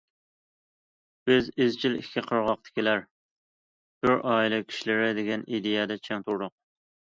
بىز 1.29 1.51
ئىزچىل 1.65 1.97
ئىككى 1.97 2.23
قىرغاقتىكىلەر« 2.31 3.05
بىر 4.07 4.17
ئائىلە 4.33 4.63
كىشىلىرى» 4.73 5.13
دېگەن 5.21 5.47
ئىدىيەدە 5.55 6.01
چىڭ 6.09 6.29
تۇردۇق. 6.29 6.59